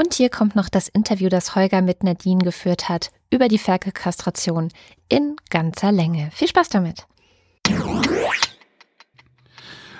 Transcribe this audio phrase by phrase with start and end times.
[0.00, 4.70] Und hier kommt noch das Interview, das Holger mit Nadine geführt hat über die Ferkelkastration
[5.10, 6.30] in ganzer Länge.
[6.32, 7.06] Viel Spaß damit.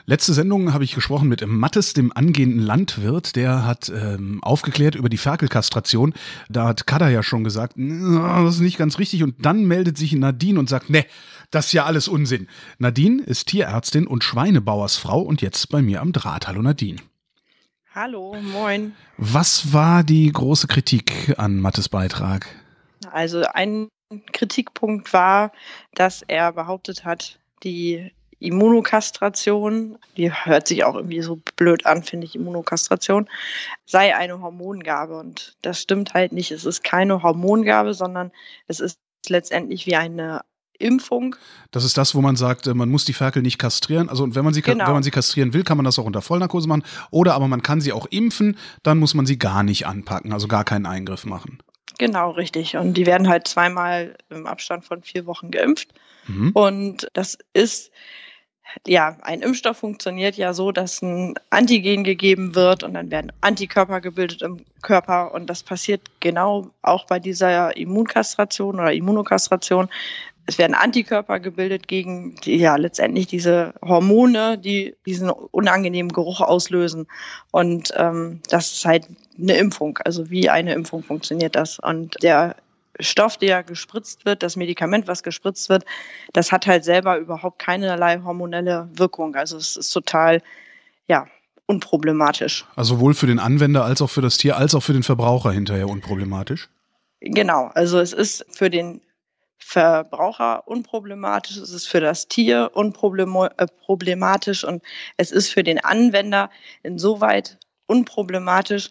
[0.06, 3.36] Letzte Sendung habe ich gesprochen mit Mattes, dem angehenden Landwirt.
[3.36, 6.14] Der hat ähm, aufgeklärt über die Ferkelkastration.
[6.48, 9.22] Da hat Kada ja schon gesagt, das ist nicht ganz richtig.
[9.22, 11.04] Und dann meldet sich Nadine und sagt, ne,
[11.50, 12.48] das ist ja alles Unsinn.
[12.78, 16.48] Nadine ist Tierärztin und Schweinebauersfrau und jetzt bei mir am Draht.
[16.48, 16.96] Hallo Nadine.
[17.92, 18.94] Hallo, moin.
[19.16, 22.46] Was war die große Kritik an Mattes Beitrag?
[23.10, 23.88] Also ein
[24.32, 25.50] Kritikpunkt war,
[25.94, 32.26] dass er behauptet hat, die Immunokastration, die hört sich auch irgendwie so blöd an, finde
[32.26, 33.28] ich, Immunokastration,
[33.86, 35.18] sei eine Hormongabe.
[35.18, 36.52] Und das stimmt halt nicht.
[36.52, 38.30] Es ist keine Hormongabe, sondern
[38.68, 40.42] es ist letztendlich wie eine
[40.80, 41.36] Impfung.
[41.70, 44.08] Das ist das, wo man sagt, äh, man muss die Ferkel nicht kastrieren.
[44.08, 44.86] Also und wenn man sie, genau.
[44.86, 46.84] wenn man sie kastrieren will, kann man das auch unter Vollnarkose machen.
[47.10, 50.48] Oder aber man kann sie auch impfen, dann muss man sie gar nicht anpacken, also
[50.48, 51.58] gar keinen Eingriff machen.
[51.98, 52.76] Genau, richtig.
[52.76, 55.92] Und die werden halt zweimal im Abstand von vier Wochen geimpft.
[56.26, 56.50] Mhm.
[56.52, 57.90] Und das ist
[58.86, 64.00] ja, ein Impfstoff funktioniert ja so, dass ein Antigen gegeben wird und dann werden Antikörper
[64.00, 69.88] gebildet im Körper und das passiert genau auch bei dieser Immunkastration oder Immunokastration.
[70.50, 77.06] Es werden Antikörper gebildet gegen die, ja letztendlich diese Hormone, die diesen unangenehmen Geruch auslösen.
[77.52, 79.06] Und ähm, das ist halt
[79.40, 80.00] eine Impfung.
[80.04, 81.78] Also wie eine Impfung funktioniert das.
[81.78, 82.56] Und der
[82.98, 85.84] Stoff, der gespritzt wird, das Medikament, was gespritzt wird,
[86.32, 89.36] das hat halt selber überhaupt keinerlei hormonelle Wirkung.
[89.36, 90.42] Also es ist total,
[91.06, 91.28] ja,
[91.66, 92.64] unproblematisch.
[92.74, 95.52] Also sowohl für den Anwender als auch für das Tier, als auch für den Verbraucher
[95.52, 96.68] hinterher unproblematisch?
[97.20, 99.00] Genau, also es ist für den
[99.62, 104.82] Verbraucher unproblematisch, es ist für das Tier unproblematisch äh, und
[105.16, 106.50] es ist für den Anwender
[106.82, 108.90] insoweit unproblematisch,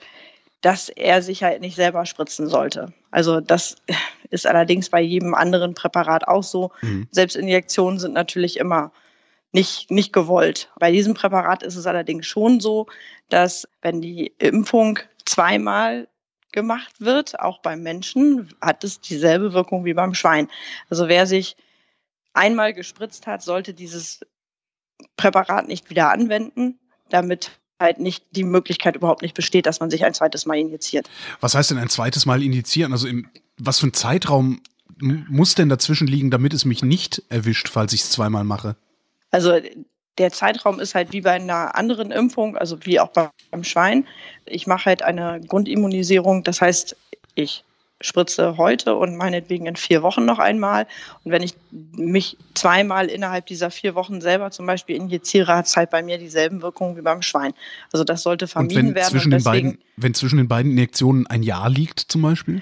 [0.61, 2.93] dass er sich halt nicht selber spritzen sollte.
[3.11, 3.77] Also das
[4.29, 6.71] ist allerdings bei jedem anderen Präparat auch so.
[6.81, 7.07] Mhm.
[7.11, 8.91] Selbstinjektionen sind natürlich immer
[9.51, 10.69] nicht, nicht gewollt.
[10.79, 12.85] Bei diesem Präparat ist es allerdings schon so,
[13.29, 16.07] dass wenn die Impfung zweimal
[16.51, 20.49] gemacht wird, auch beim Menschen, hat es dieselbe Wirkung wie beim Schwein.
[20.89, 21.55] Also wer sich
[22.33, 24.21] einmal gespritzt hat, sollte dieses
[25.17, 26.79] Präparat nicht wieder anwenden,
[27.09, 31.09] damit halt nicht die Möglichkeit überhaupt nicht besteht, dass man sich ein zweites Mal injiziert.
[31.39, 32.91] Was heißt denn ein zweites Mal injizieren?
[32.91, 34.61] Also im, was für ein Zeitraum
[35.01, 38.75] muss denn dazwischen liegen, damit es mich nicht erwischt, falls ich es zweimal mache?
[39.31, 39.53] Also
[40.19, 44.05] der Zeitraum ist halt wie bei einer anderen Impfung, also wie auch beim Schwein.
[44.45, 46.95] Ich mache halt eine Grundimmunisierung, das heißt,
[47.35, 47.63] ich
[48.01, 50.87] spritze heute und meinetwegen in vier Wochen noch einmal.
[51.23, 55.75] Und wenn ich mich zweimal innerhalb dieser vier Wochen selber zum Beispiel injiziere, hat es
[55.75, 57.53] halt bei mir dieselben Wirkungen wie beim Schwein.
[57.91, 59.09] Also das sollte vermieden wenn werden.
[59.09, 62.61] Zwischen den beiden, wenn zwischen den beiden Injektionen ein Jahr liegt zum Beispiel?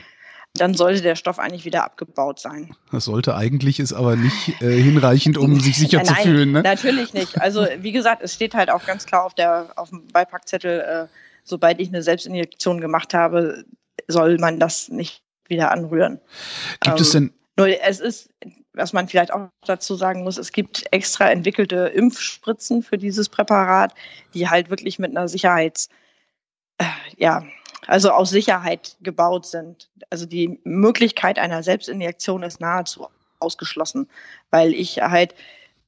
[0.58, 2.76] Dann sollte der Stoff eigentlich wieder abgebaut sein.
[2.92, 6.52] Das sollte eigentlich, ist aber nicht äh, hinreichend, um sich sicher Nein, zu fühlen.
[6.52, 6.62] Ne?
[6.64, 7.40] Natürlich nicht.
[7.42, 11.08] Also wie gesagt, es steht halt auch ganz klar auf, der, auf dem Beipackzettel, äh,
[11.44, 13.64] sobald ich eine Selbstinjektion gemacht habe,
[14.08, 16.20] soll man das nicht wieder anrühren.
[16.82, 17.34] Gibt ähm, es denn?
[17.58, 18.30] Nur es ist,
[18.74, 23.94] was man vielleicht auch dazu sagen muss, es gibt extra entwickelte Impfspritzen für dieses Präparat,
[24.34, 25.90] die halt wirklich mit einer Sicherheits,
[26.78, 26.86] äh,
[27.18, 27.44] ja,
[27.88, 29.90] also aus Sicherheit gebaut sind.
[30.10, 33.08] Also die Möglichkeit einer Selbstinjektion ist nahezu
[33.40, 34.08] ausgeschlossen,
[34.52, 35.34] weil ich halt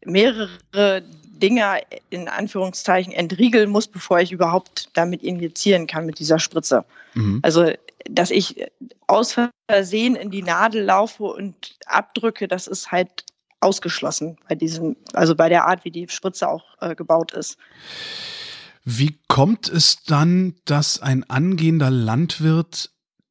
[0.06, 6.86] mehrere Dinge in Anführungszeichen entriegeln muss, bevor ich überhaupt damit injizieren kann mit dieser Spritze.
[7.14, 7.40] Mhm.
[7.44, 7.72] Also
[8.10, 8.66] dass ich
[9.08, 9.38] aus
[9.70, 13.26] Versehen in die Nadel laufe und abdrücke, das ist halt
[13.60, 17.58] ausgeschlossen bei diesem, also bei der Art, wie die Spritze auch äh, gebaut ist.
[18.92, 22.90] Wie kommt es dann, dass ein angehender Landwirt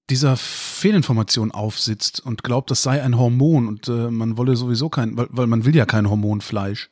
[0.09, 5.17] dieser Fehlinformation aufsitzt und glaubt, das sei ein Hormon und äh, man wolle sowieso kein,
[5.17, 6.91] weil, weil man will ja kein Hormonfleisch?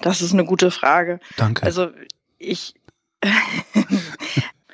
[0.00, 1.20] Das ist eine gute Frage.
[1.36, 1.62] Danke.
[1.62, 1.90] Also
[2.38, 2.74] ich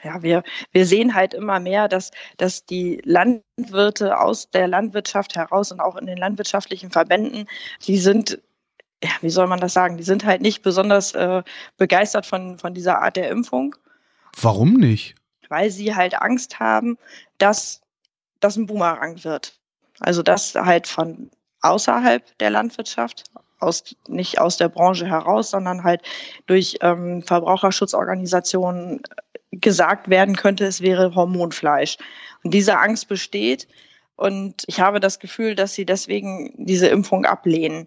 [0.03, 0.43] ja, wir,
[0.73, 5.97] wir sehen halt immer mehr, dass, dass die Landwirte aus der Landwirtschaft heraus und auch
[5.97, 7.47] in den landwirtschaftlichen Verbänden,
[7.87, 8.41] die sind
[9.05, 9.99] ja, wie soll man das sagen?
[9.99, 11.43] Die sind halt nicht besonders äh,
[11.77, 13.77] begeistert von, von dieser Art der Impfung.
[14.41, 15.15] Warum nicht?
[15.51, 16.97] Weil sie halt Angst haben,
[17.37, 17.83] dass
[18.41, 19.59] das ein Boomerang wird.
[20.01, 21.31] Also dass halt von
[21.61, 23.25] außerhalb der Landwirtschaft,
[23.61, 26.01] aus, nicht aus der Branche heraus, sondern halt
[26.47, 29.03] durch ähm, Verbraucherschutzorganisationen
[29.51, 31.99] gesagt werden könnte, es wäre Hormonfleisch.
[32.43, 33.69] Und diese Angst besteht.
[34.17, 37.87] Und ich habe das Gefühl, dass sie deswegen diese Impfung ablehnen.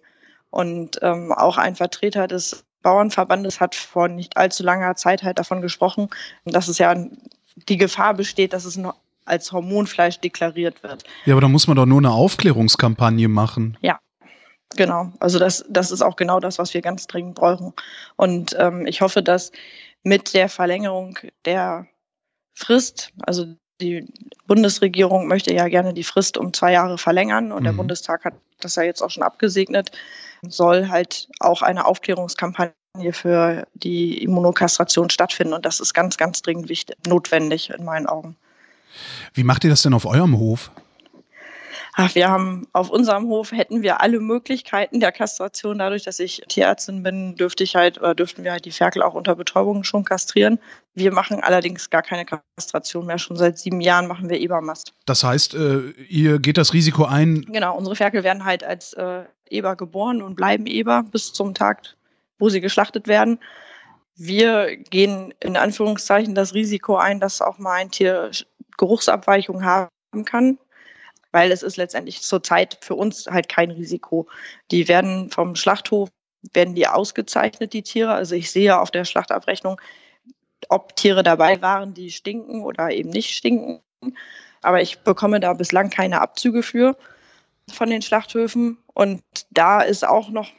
[0.49, 5.61] Und ähm, auch ein Vertreter des Bauernverbandes hat vor nicht allzu langer Zeit halt davon
[5.61, 6.09] gesprochen,
[6.45, 6.95] dass es ja
[7.67, 8.95] die Gefahr besteht, dass es noch
[9.25, 11.03] als Hormonfleisch deklariert wird.
[11.25, 13.77] Ja, aber da muss man doch nur eine Aufklärungskampagne machen.
[13.81, 13.99] Ja,
[14.75, 15.11] genau.
[15.19, 17.73] Also das, das ist auch genau das, was wir ganz dringend brauchen.
[18.15, 19.51] Und ähm, ich hoffe, dass
[20.03, 21.87] mit der Verlängerung der
[22.53, 23.45] Frist, also
[23.81, 24.05] die
[24.47, 27.65] Bundesregierung möchte ja gerne die Frist um zwei Jahre verlängern und mhm.
[27.65, 29.91] der Bundestag hat das ja jetzt auch schon abgesegnet,
[30.41, 32.73] soll halt auch eine Aufklärungskampagne
[33.11, 38.35] für die Immunokastration stattfinden und das ist ganz, ganz dringend wichtig, notwendig in meinen Augen.
[39.33, 40.71] Wie macht ihr das denn auf eurem Hof?
[41.99, 45.79] Ach, wir haben auf unserem Hof hätten wir alle Möglichkeiten der Kastration.
[45.79, 49.15] Dadurch, dass ich Tierärztin bin, dürfte ich halt oder dürften wir halt die Ferkel auch
[49.15, 50.59] unter Betäubung schon kastrieren.
[50.97, 53.19] Wir machen allerdings gar keine Kastration mehr.
[53.19, 54.93] Schon seit sieben Jahren machen wir Ebermast.
[55.05, 57.41] Das heißt, äh, ihr geht das Risiko ein?
[57.41, 61.95] Genau, unsere Ferkel werden halt als äh, Eber geboren und bleiben Eber bis zum Tag,
[62.39, 63.39] wo sie geschlachtet werden.
[64.15, 68.31] Wir gehen in Anführungszeichen das Risiko ein, dass auch mal ein Tier
[68.77, 69.89] Geruchsabweichung haben
[70.25, 70.57] kann
[71.31, 74.27] weil es ist letztendlich zurzeit für uns halt kein Risiko.
[74.71, 76.09] Die werden vom Schlachthof,
[76.53, 78.13] werden die ausgezeichnet, die Tiere.
[78.13, 79.79] Also ich sehe auf der Schlachtabrechnung,
[80.69, 83.81] ob Tiere dabei waren, die stinken oder eben nicht stinken.
[84.61, 86.97] Aber ich bekomme da bislang keine Abzüge für
[87.71, 88.77] von den Schlachthöfen.
[88.93, 89.21] Und
[89.51, 90.51] da ist auch noch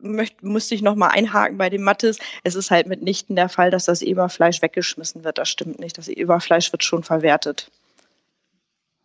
[0.00, 2.18] möchte, musste ich noch mal einhaken bei dem Mattes.
[2.44, 5.38] Es ist halt mitnichten der Fall, dass das Eberfleisch weggeschmissen wird.
[5.38, 5.98] Das stimmt nicht.
[5.98, 7.70] Das Eberfleisch wird schon verwertet.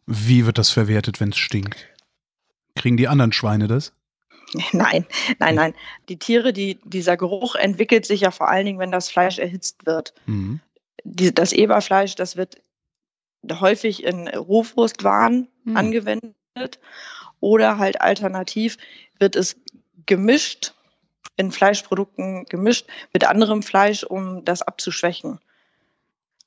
[0.06, 1.88] Wie wird das verwertet, wenn es stinkt?
[2.76, 3.94] Kriegen die anderen Schweine das?
[4.74, 5.06] Nein,
[5.40, 5.74] nein, nein.
[6.10, 9.86] Die Tiere, die, dieser Geruch entwickelt sich ja vor allen Dingen, wenn das Fleisch erhitzt
[9.86, 10.14] wird.
[10.26, 10.60] Mhm.
[11.06, 12.62] Die, das Eberfleisch, das wird
[13.50, 15.78] häufig in Rohwurstwaren mhm.
[15.78, 16.80] angewendet
[17.40, 18.78] oder halt alternativ
[19.20, 19.56] wird es
[20.06, 20.74] gemischt,
[21.38, 25.40] in Fleischprodukten gemischt mit anderem Fleisch, um das abzuschwächen.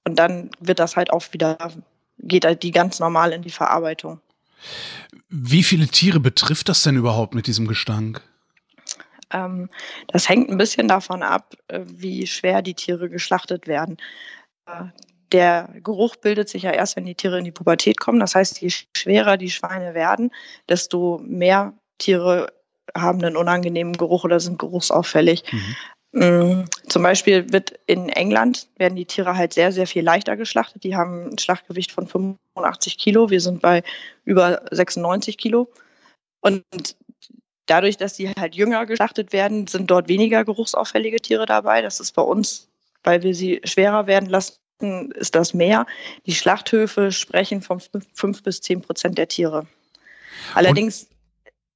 [0.04, 1.72] Und dann wird das halt auch wieder
[2.18, 4.20] geht halt die ganz normal in die Verarbeitung.
[5.28, 8.22] Wie viele Tiere betrifft das denn überhaupt mit diesem Gestank?
[9.30, 9.68] Ähm,
[10.08, 13.96] das hängt ein bisschen davon ab, äh, wie schwer die Tiere geschlachtet werden.
[14.66, 14.86] Äh,
[15.32, 18.20] der Geruch bildet sich ja erst, wenn die Tiere in die Pubertät kommen.
[18.20, 20.30] Das heißt, je schwerer die Schweine werden,
[20.68, 22.52] desto mehr Tiere
[22.96, 25.42] haben einen unangenehmen Geruch oder sind geruchsauffällig.
[25.52, 25.76] Mhm.
[26.14, 30.84] Mm, zum Beispiel wird in England werden die Tiere halt sehr, sehr viel leichter geschlachtet.
[30.84, 33.30] Die haben ein Schlachtgewicht von 85 Kilo.
[33.30, 33.82] Wir sind bei
[34.24, 35.68] über 96 Kilo.
[36.40, 36.62] Und
[37.66, 41.82] dadurch, dass die halt jünger geschlachtet werden, sind dort weniger geruchsauffällige Tiere dabei.
[41.82, 42.68] Das ist bei uns,
[43.02, 45.84] weil wir sie schwerer werden lassen, ist das mehr.
[46.26, 49.66] Die Schlachthöfe sprechen von 5 bis 10 Prozent der Tiere.
[50.54, 51.08] Allerdings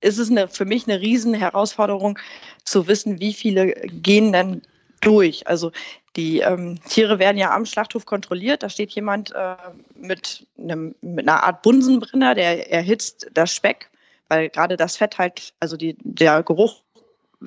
[0.00, 2.18] ist es eine, für mich eine riesen Herausforderung
[2.64, 4.62] zu wissen, wie viele gehen denn
[5.00, 5.46] durch.
[5.46, 5.72] Also
[6.16, 8.62] die ähm, Tiere werden ja am Schlachthof kontrolliert.
[8.62, 9.54] Da steht jemand äh,
[9.94, 13.90] mit, einem, mit einer Art Bunsenbrenner, der erhitzt das Speck,
[14.28, 16.82] weil gerade das Fett halt, also die, der Geruch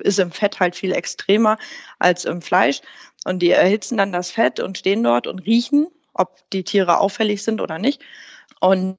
[0.00, 1.58] ist im Fett halt viel extremer
[1.98, 2.80] als im Fleisch.
[3.24, 7.42] Und die erhitzen dann das Fett und stehen dort und riechen, ob die Tiere auffällig
[7.42, 8.02] sind oder nicht.
[8.60, 8.96] Und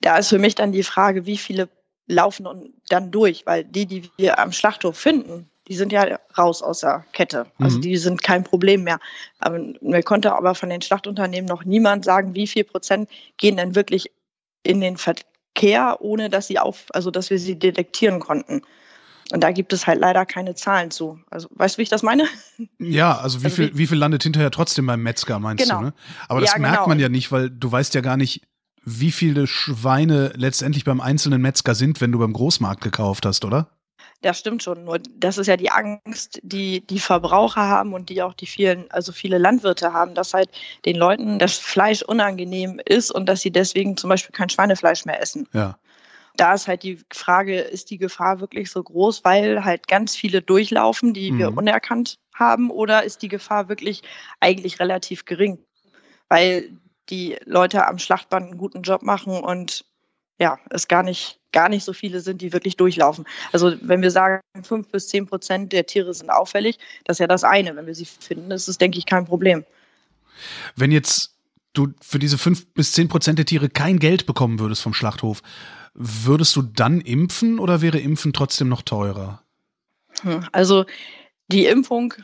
[0.00, 1.68] da ist für mich dann die Frage, wie viele
[2.12, 6.62] laufen und dann durch, weil die, die wir am Schlachthof finden, die sind ja raus
[6.62, 7.46] aus der Kette.
[7.58, 7.82] Also mhm.
[7.82, 8.98] die sind kein Problem mehr.
[9.38, 13.74] Aber mir konnte aber von den Schlachtunternehmen noch niemand sagen, wie viel Prozent gehen denn
[13.74, 14.10] wirklich
[14.64, 18.62] in den Verkehr, ohne dass sie auf, also dass wir sie detektieren konnten.
[19.32, 21.18] Und da gibt es halt leider keine Zahlen zu.
[21.30, 22.26] Also, weißt du, wie ich das meine?
[22.78, 25.78] Ja, also wie, also viel, wie viel landet hinterher trotzdem beim Metzger, meinst genau.
[25.78, 25.84] du?
[25.86, 25.94] Ne?
[26.28, 26.88] Aber das ja, merkt genau.
[26.88, 28.42] man ja nicht, weil du weißt ja gar nicht,
[28.84, 33.68] wie viele Schweine letztendlich beim einzelnen Metzger sind, wenn du beim Großmarkt gekauft hast, oder?
[34.22, 34.84] Das stimmt schon.
[34.84, 38.90] Nur das ist ja die Angst, die die Verbraucher haben und die auch die vielen,
[38.90, 40.48] also viele Landwirte haben, dass halt
[40.84, 45.20] den Leuten das Fleisch unangenehm ist und dass sie deswegen zum Beispiel kein Schweinefleisch mehr
[45.20, 45.48] essen.
[45.52, 45.76] Ja.
[46.36, 50.40] Da ist halt die Frage, ist die Gefahr wirklich so groß, weil halt ganz viele
[50.40, 51.38] durchlaufen, die mhm.
[51.38, 54.02] wir unerkannt haben, oder ist die Gefahr wirklich
[54.40, 55.58] eigentlich relativ gering?
[56.28, 56.70] Weil
[57.10, 59.84] die Leute am Schlachtband einen guten Job machen und
[60.38, 63.26] ja, es gar nicht, gar nicht so viele sind, die wirklich durchlaufen.
[63.52, 67.26] Also wenn wir sagen, fünf bis zehn Prozent der Tiere sind auffällig, das ist ja
[67.26, 67.76] das eine.
[67.76, 69.64] Wenn wir sie finden, ist es, denke ich, kein Problem.
[70.74, 71.36] Wenn jetzt
[71.74, 75.42] du für diese fünf bis zehn Prozent der Tiere kein Geld bekommen würdest vom Schlachthof,
[75.94, 79.42] würdest du dann impfen oder wäre Impfen trotzdem noch teurer?
[80.22, 80.86] Hm, also
[81.48, 82.14] die Impfung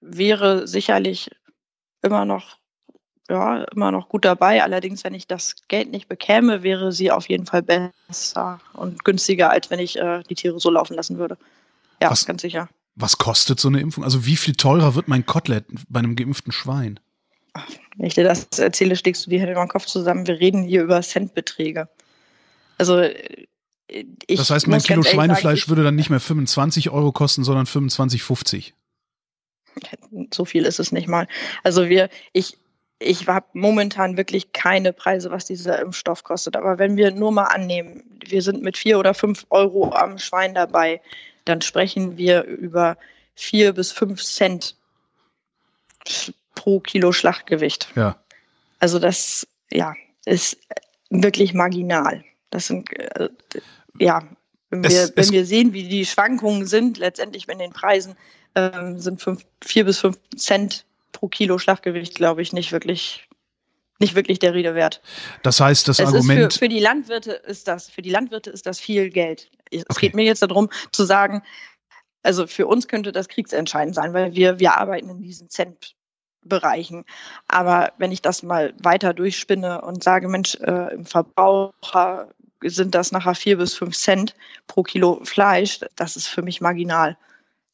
[0.00, 1.30] wäre sicherlich
[2.02, 2.58] immer noch
[3.28, 4.62] ja, immer noch gut dabei.
[4.62, 9.50] Allerdings, wenn ich das Geld nicht bekäme, wäre sie auf jeden Fall besser und günstiger,
[9.50, 11.36] als wenn ich äh, die Tiere so laufen lassen würde.
[12.00, 12.68] Ja, was, ganz sicher.
[12.94, 14.04] Was kostet so eine Impfung?
[14.04, 17.00] Also wie viel teurer wird mein Kotelett bei einem geimpften Schwein?
[17.96, 20.26] wenn ich dir das erzähle, schlägst du die Hände über den Kopf zusammen.
[20.26, 21.88] Wir reden hier über Centbeträge.
[22.76, 23.02] Also
[24.26, 27.66] ich das heißt, mein Kilo Schweinefleisch sagen, würde dann nicht mehr 25 Euro kosten, sondern
[27.66, 28.72] 25,50.
[30.32, 31.26] So viel ist es nicht mal.
[31.62, 32.58] Also wir, ich,
[32.98, 36.56] ich habe momentan wirklich keine Preise, was dieser Impfstoff kostet.
[36.56, 40.54] Aber wenn wir nur mal annehmen, wir sind mit vier oder fünf Euro am Schwein
[40.54, 41.00] dabei,
[41.44, 42.96] dann sprechen wir über
[43.34, 44.74] vier bis fünf Cent
[46.54, 47.88] pro Kilo Schlachtgewicht.
[47.94, 48.16] Ja.
[48.80, 50.58] Also das, ja, ist
[51.10, 52.24] wirklich marginal.
[52.50, 53.28] Das sind, äh,
[53.98, 54.22] ja,
[54.70, 58.16] wenn wir, es, wenn wir sehen, wie die Schwankungen sind, letztendlich in den Preisen,
[58.54, 63.28] ähm, sind fünf, vier bis fünf Cent pro Kilo Schlachtgewicht, glaube ich, nicht wirklich
[64.00, 65.00] nicht wirklich der Rede wert.
[65.42, 66.52] Das heißt, das es Argument.
[66.52, 69.50] Für, für, die Landwirte ist das, für die Landwirte ist das viel Geld.
[69.70, 70.06] Es okay.
[70.06, 71.42] geht mir jetzt darum zu sagen,
[72.22, 77.04] also für uns könnte das kriegsentscheidend sein, weil wir, wir arbeiten in diesen Centbereichen.
[77.48, 82.28] Aber wenn ich das mal weiter durchspinne und sage, Mensch, äh, im Verbraucher
[82.62, 84.34] sind das nachher vier bis fünf Cent
[84.66, 87.16] pro Kilo Fleisch, das ist für mich marginal.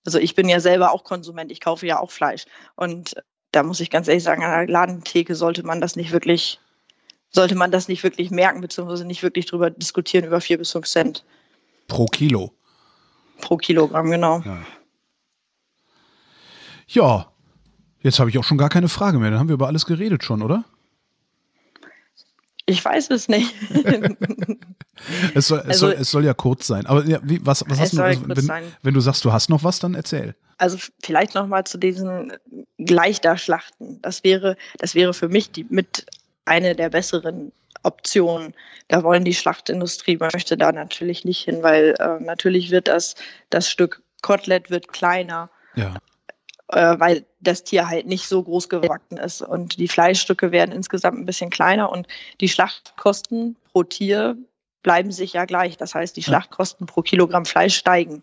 [0.05, 2.45] Also ich bin ja selber auch Konsument, ich kaufe ja auch Fleisch.
[2.77, 3.15] Und
[3.53, 6.61] da muss ich ganz ehrlich sagen, an der Ladentheke sollte man das nicht wirklich,
[7.31, 10.87] sollte man das nicht wirklich merken, beziehungsweise nicht wirklich drüber diskutieren über vier bis fünf
[10.87, 11.25] Cent.
[11.89, 12.53] Pro Kilo.
[13.41, 14.41] Pro Kilogramm, genau.
[14.45, 14.67] Ja,
[16.89, 17.33] ja
[18.01, 19.31] jetzt habe ich auch schon gar keine Frage mehr.
[19.31, 20.65] Dann haben wir über alles geredet schon, oder?
[22.67, 23.55] Ich weiß es nicht.
[25.35, 26.87] es, soll, es, also, soll, es soll ja kurz sein.
[26.87, 28.49] Aber ja, wie, was, was hast du, also, wenn,
[28.83, 30.35] wenn, du sagst, du hast noch was, dann erzähl.
[30.59, 32.33] Also vielleicht noch mal zu diesen
[32.79, 34.01] Gleichdarschlachten.
[34.03, 36.07] Das wäre, das wäre für mich die mit
[36.45, 37.53] eine der besseren
[37.83, 38.55] Optionen.
[38.89, 43.15] Da wollen die Schlachtindustrie möchte da natürlich nicht hin, weil äh, natürlich wird das
[43.51, 45.51] das Stück Kotelett wird kleiner.
[45.75, 45.95] Ja
[46.69, 49.43] äh, weil das Tier halt nicht so groß gewachsen ist.
[49.43, 52.07] Und die Fleischstücke werden insgesamt ein bisschen kleiner und
[52.41, 54.37] die Schlachtkosten pro Tier
[54.85, 55.77] bleiben sich ja gleich.
[55.77, 58.23] Das heißt, die Schlachtkosten pro Kilogramm Fleisch steigen.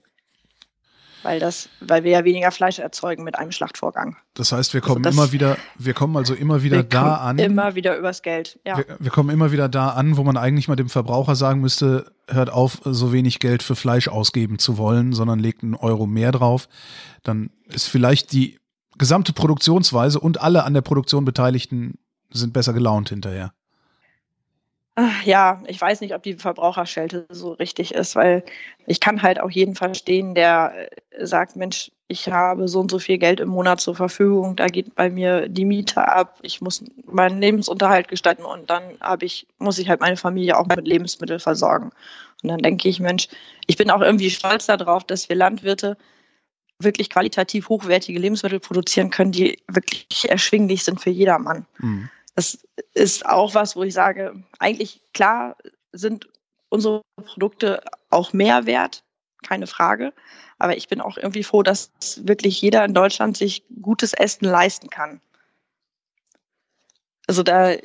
[1.23, 4.15] Weil das, weil wir ja weniger Fleisch erzeugen mit einem Schlachtvorgang.
[4.33, 7.37] Das heißt, wir kommen also immer wieder, wir kommen also immer wieder da an.
[7.37, 8.77] Immer wieder übers Geld, ja.
[8.77, 12.11] Wir, wir, kommen immer wieder da an, wo man eigentlich mal dem Verbraucher sagen müsste,
[12.27, 16.31] hört auf, so wenig Geld für Fleisch ausgeben zu wollen, sondern legt einen Euro mehr
[16.31, 16.67] drauf.
[17.21, 18.57] Dann ist vielleicht die
[18.97, 21.99] gesamte Produktionsweise und alle an der Produktion Beteiligten
[22.31, 23.53] sind besser gelaunt hinterher.
[25.23, 28.43] Ja, ich weiß nicht, ob die Verbraucherschelte so richtig ist, weil
[28.85, 32.99] ich kann halt auch jeden verstehen, der äh, sagt, Mensch, ich habe so und so
[32.99, 36.83] viel Geld im Monat zur Verfügung, da geht bei mir die Miete ab, ich muss
[37.05, 41.39] meinen Lebensunterhalt gestalten und dann habe ich, muss ich halt meine Familie auch mit Lebensmitteln
[41.39, 41.91] versorgen.
[42.43, 43.29] Und dann denke ich, Mensch,
[43.67, 45.95] ich bin auch irgendwie stolz darauf, dass wir Landwirte
[46.79, 51.65] wirklich qualitativ hochwertige Lebensmittel produzieren können, die wirklich erschwinglich sind für jedermann.
[51.79, 52.09] Mhm.
[52.35, 55.57] Das ist auch was, wo ich sage, eigentlich klar
[55.91, 56.29] sind
[56.69, 59.03] unsere Produkte auch mehr wert,
[59.43, 60.13] keine Frage.
[60.57, 61.91] Aber ich bin auch irgendwie froh, dass
[62.25, 65.19] wirklich jeder in Deutschland sich gutes Essen leisten kann.
[67.27, 67.75] Also da,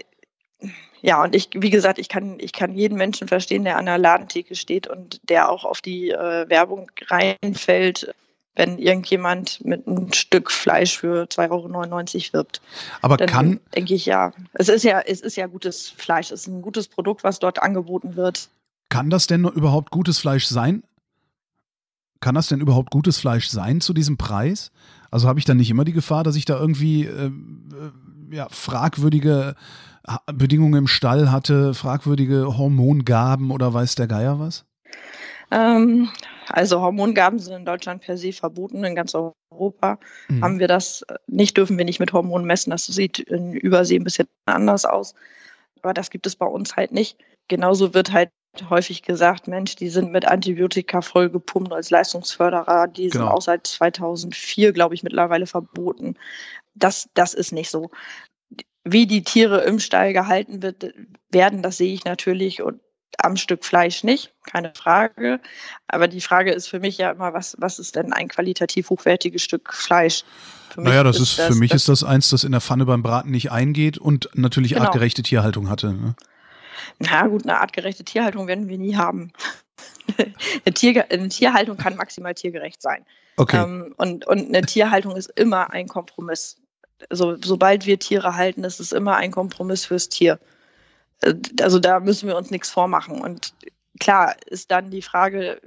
[1.02, 3.98] ja, und ich, wie gesagt, ich kann, ich kann jeden Menschen verstehen, der an der
[3.98, 8.14] Ladentheke steht und der auch auf die äh, Werbung reinfällt
[8.56, 12.62] wenn irgendjemand mit einem Stück Fleisch für 2,99 Euro wirbt.
[13.02, 13.60] Aber dann kann.
[13.74, 14.32] Denke ich ja.
[14.54, 16.32] Es ist ja, es ist ja gutes Fleisch.
[16.32, 18.48] Es ist ein gutes Produkt, was dort angeboten wird.
[18.88, 20.82] Kann das denn überhaupt gutes Fleisch sein?
[22.20, 24.72] Kann das denn überhaupt gutes Fleisch sein zu diesem Preis?
[25.10, 27.30] Also habe ich dann nicht immer die Gefahr, dass ich da irgendwie äh, äh
[28.30, 29.54] ja, fragwürdige
[30.32, 34.64] Bedingungen im Stall hatte, fragwürdige Hormongaben oder weiß der Geier was?
[35.50, 36.08] Ähm,
[36.48, 38.84] also Hormongaben sind in Deutschland per se verboten.
[38.84, 39.98] In ganz Europa
[40.28, 40.42] mhm.
[40.42, 42.70] haben wir das nicht, dürfen wir nicht mit Hormonen messen.
[42.70, 45.14] Das sieht in Übersee ein bisschen anders aus.
[45.82, 47.18] Aber das gibt es bei uns halt nicht.
[47.48, 48.30] Genauso wird halt
[48.70, 52.88] häufig gesagt, Mensch, die sind mit Antibiotika voll gepumpt als Leistungsförderer.
[52.88, 53.24] Die genau.
[53.24, 56.16] sind auch seit 2004, glaube ich, mittlerweile verboten.
[56.74, 57.90] Das, das ist nicht so.
[58.84, 60.94] Wie die Tiere im Stall gehalten wird,
[61.30, 62.80] werden, das sehe ich natürlich und
[63.18, 65.40] am Stück Fleisch nicht, keine Frage.
[65.88, 69.42] Aber die Frage ist für mich ja immer, was, was ist denn ein qualitativ hochwertiges
[69.42, 70.24] Stück Fleisch?
[70.76, 73.02] naja, das ist, das, für mich das, ist das eins, das in der Pfanne beim
[73.02, 74.84] Braten nicht eingeht und natürlich genau.
[74.84, 75.92] artgerechte Tierhaltung hatte.
[75.92, 76.14] Ne?
[76.98, 79.32] Na gut, eine artgerechte Tierhaltung werden wir nie haben.
[80.64, 83.04] eine, Tier, eine, Tierhaltung kann maximal tiergerecht sein.
[83.36, 83.62] Okay.
[83.62, 86.56] Ähm, und, und eine Tierhaltung ist immer ein Kompromiss.
[87.10, 90.38] So, sobald wir Tiere halten, ist es immer ein Kompromiss fürs Tier.
[91.60, 93.20] Also da müssen wir uns nichts vormachen.
[93.20, 93.54] Und
[93.98, 95.60] klar ist dann die Frage,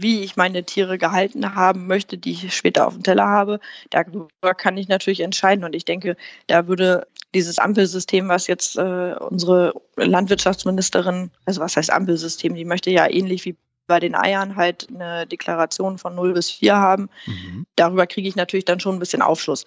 [0.00, 3.58] wie ich meine Tiere gehalten haben möchte, die ich später auf dem Teller habe.
[3.90, 5.64] Darüber kann ich natürlich entscheiden.
[5.64, 11.90] Und ich denke, da würde dieses Ampelsystem, was jetzt äh, unsere Landwirtschaftsministerin, also was heißt
[11.90, 13.56] Ampelsystem, die möchte ja ähnlich wie
[13.88, 17.08] bei den Eiern halt eine Deklaration von 0 bis 4 haben.
[17.26, 17.66] Mhm.
[17.74, 19.64] Darüber kriege ich natürlich dann schon ein bisschen Aufschluss.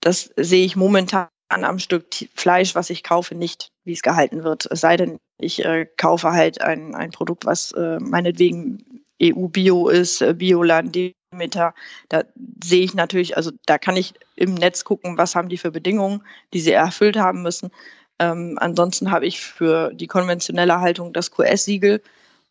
[0.00, 4.66] Das sehe ich momentan am Stück Fleisch, was ich kaufe, nicht, wie es gehalten wird.
[4.70, 10.22] Es sei denn, ich äh, kaufe halt ein, ein Produkt, was äh, meinetwegen EU-Bio ist,
[10.22, 10.96] äh, Bioland,
[11.32, 11.74] Demeter.
[12.08, 12.22] Da
[12.62, 16.22] sehe ich natürlich, also da kann ich im Netz gucken, was haben die für Bedingungen,
[16.52, 17.70] die sie erfüllt haben müssen.
[18.18, 22.02] Ähm, ansonsten habe ich für die konventionelle Haltung das QS-Siegel.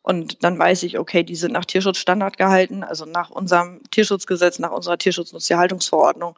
[0.02, 4.72] Und dann weiß ich, okay, die sind nach Tierschutzstandard gehalten, also nach unserem Tierschutzgesetz, nach
[4.72, 6.36] unserer Tierschutznutztierhaltungsverordnung.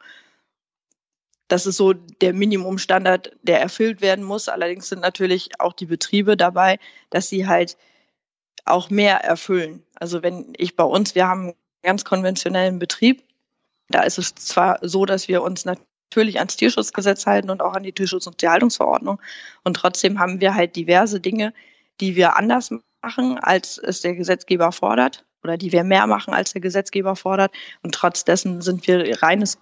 [1.52, 4.48] Das ist so der Minimumstandard, der erfüllt werden muss.
[4.48, 6.78] Allerdings sind natürlich auch die Betriebe dabei,
[7.10, 7.76] dass sie halt
[8.64, 9.82] auch mehr erfüllen.
[9.96, 13.22] Also wenn ich bei uns, wir haben einen ganz konventionellen Betrieb,
[13.90, 17.82] da ist es zwar so, dass wir uns natürlich ans Tierschutzgesetz halten und auch an
[17.82, 19.20] die Tierschutz- und Tierhaltungsverordnung
[19.62, 21.52] und trotzdem haben wir halt diverse Dinge,
[22.00, 22.70] die wir anders
[23.02, 27.52] machen, als es der Gesetzgeber fordert oder die wir mehr machen, als der Gesetzgeber fordert
[27.82, 29.58] und trotz dessen sind wir reines,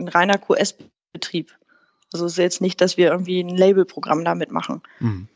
[0.00, 0.38] ein reiner
[1.12, 1.56] QS-Betrieb.
[2.12, 4.82] Also es ist jetzt nicht, dass wir irgendwie ein Labelprogramm damit machen.
[5.00, 5.28] Mhm.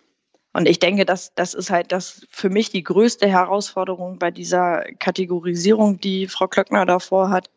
[0.54, 4.84] Und ich denke, dass das ist halt das für mich die größte Herausforderung bei dieser
[4.98, 7.50] Kategorisierung, die Frau Klöckner davor hat.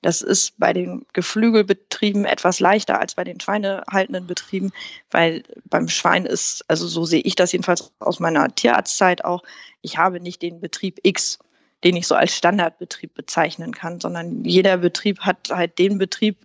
[0.00, 4.72] Das ist bei den Geflügelbetrieben etwas leichter als bei den schweinehaltenden Betrieben,
[5.10, 9.44] weil beim Schwein ist, also so sehe ich das jedenfalls aus meiner Tierarztzeit auch,
[9.80, 11.38] ich habe nicht den Betrieb X,
[11.84, 16.38] den ich so als Standardbetrieb bezeichnen kann, sondern jeder Betrieb hat halt den Betrieb,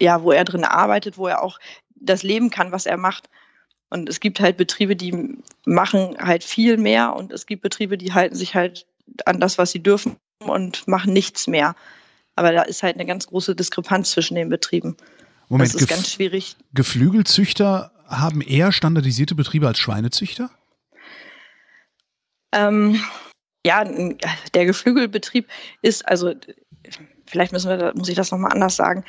[0.00, 1.58] ja, wo er drin arbeitet, wo er auch
[1.94, 3.28] das leben kann, was er macht.
[3.88, 8.12] Und es gibt halt Betriebe, die machen halt viel mehr und es gibt Betriebe, die
[8.12, 8.86] halten sich halt
[9.24, 11.76] an das, was sie dürfen und machen nichts mehr.
[12.34, 14.96] Aber da ist halt eine ganz große Diskrepanz zwischen den Betrieben.
[15.48, 16.56] Moment, das ist ganz schwierig.
[16.74, 20.50] Geflügelzüchter haben eher standardisierte Betriebe als Schweinezüchter?
[22.52, 23.00] Ähm,
[23.66, 23.84] ja,
[24.54, 25.48] der Geflügelbetrieb
[25.82, 26.32] ist also
[27.26, 29.04] vielleicht müssen wir, muss ich das nochmal anders sagen.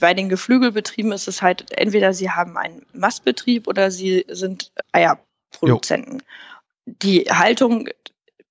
[0.00, 6.18] Bei den Geflügelbetrieben ist es halt, entweder sie haben einen Mastbetrieb oder sie sind Eierproduzenten.
[6.18, 6.94] Jo.
[7.02, 7.88] Die Haltung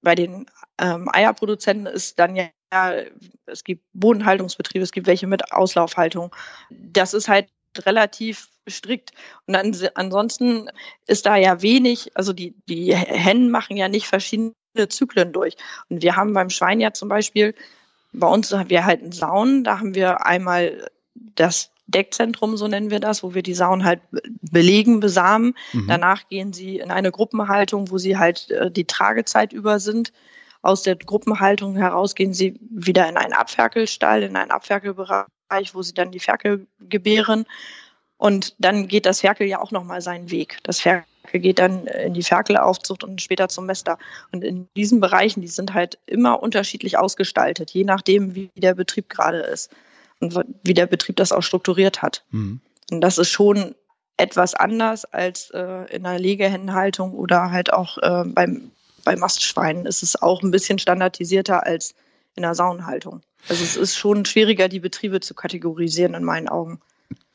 [0.01, 0.47] bei den
[0.79, 2.49] ähm, Eierproduzenten ist dann ja,
[3.45, 6.35] es gibt Bodenhaltungsbetriebe, es gibt welche mit Auslaufhaltung.
[6.71, 7.47] Das ist halt
[7.79, 9.11] relativ strikt.
[9.45, 9.55] Und
[9.95, 10.69] ansonsten
[11.07, 14.53] ist da ja wenig, also die, die Hennen machen ja nicht verschiedene
[14.89, 15.55] Zyklen durch.
[15.89, 17.55] Und wir haben beim Schwein ja zum Beispiel
[18.19, 22.89] bei uns haben wir halt einen Saun, da haben wir einmal das Deckzentrum, so nennen
[22.89, 24.01] wir das, wo wir die Sauen halt
[24.41, 25.55] belegen, besamen.
[25.73, 25.87] Mhm.
[25.87, 30.11] Danach gehen sie in eine Gruppenhaltung, wo sie halt äh, die Tragezeit über sind.
[30.61, 35.93] Aus der Gruppenhaltung heraus gehen sie wieder in einen Abferkelstall, in einen Abferkelbereich, wo sie
[35.93, 37.45] dann die Ferkel gebären.
[38.17, 40.57] Und dann geht das Ferkel ja auch nochmal seinen Weg.
[40.63, 43.97] Das Ferkel geht dann in die Ferkelaufzucht und später zum Mester.
[44.31, 49.09] Und in diesen Bereichen, die sind halt immer unterschiedlich ausgestaltet, je nachdem, wie der Betrieb
[49.09, 49.71] gerade ist
[50.19, 52.23] und wie der Betrieb das auch strukturiert hat.
[52.31, 52.59] Mhm.
[52.91, 53.75] Und das ist schon
[54.17, 58.71] etwas anders als äh, in der Legehennenhaltung oder halt auch äh, beim,
[59.03, 61.95] bei Mastschweinen ist es auch ein bisschen standardisierter als
[62.35, 63.21] in der Saunenhaltung.
[63.47, 66.79] Also es ist schon schwieriger, die Betriebe zu kategorisieren in meinen Augen.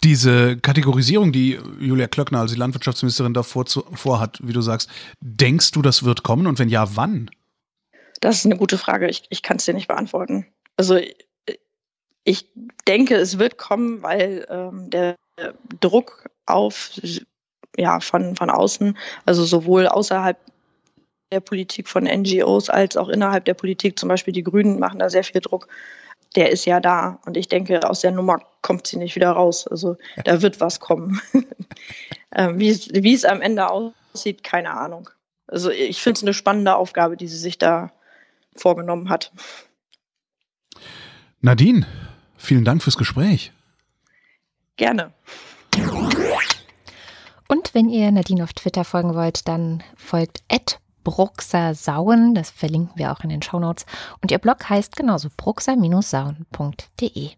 [0.03, 4.89] Diese Kategorisierung, die Julia Klöckner, also die Landwirtschaftsministerin, davor vorhat, wie du sagst,
[5.21, 7.31] denkst du, das wird kommen und wenn ja, wann?
[8.21, 9.09] Das ist eine gute Frage.
[9.09, 10.47] Ich, ich kann es dir nicht beantworten.
[10.77, 10.99] Also
[12.25, 12.47] ich
[12.87, 15.17] denke, es wird kommen, weil ähm, der
[15.81, 16.91] Druck auf
[17.77, 20.39] ja von von außen, also sowohl außerhalb
[21.33, 25.09] der Politik von NGOs als auch innerhalb der Politik, zum Beispiel die Grünen machen da
[25.09, 25.69] sehr viel Druck,
[26.37, 27.21] der ist ja da.
[27.25, 29.67] Und ich denke, aus der Nummer kommt sie nicht wieder raus.
[29.67, 31.21] Also da wird was kommen.
[32.35, 35.11] ähm, wie, wie es am Ende aussieht, keine Ahnung.
[35.47, 37.93] Also ich finde es eine spannende Aufgabe, die sie sich da
[38.57, 39.33] vorgenommen hat.
[41.41, 41.87] Nadine,
[42.37, 43.53] vielen Dank fürs Gespräch.
[44.77, 45.13] Gerne.
[47.49, 50.43] Und wenn ihr Nadine auf Twitter folgen wollt, dann folgt
[51.03, 52.35] Bruxer Sauen.
[52.35, 53.87] Das verlinken wir auch in den Shownotes.
[54.23, 57.31] Und ihr Blog heißt genauso bruxer-sauen.de.